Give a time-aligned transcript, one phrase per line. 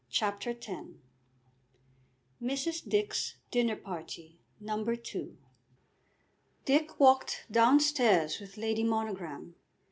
[0.09, 0.67] CHAPTER X
[2.41, 2.89] Mrs.
[2.89, 4.39] Dick's Dinner Party.
[4.59, 4.83] No.
[4.89, 5.37] II
[6.65, 9.53] Dick walked downstairs with Lady Monogram.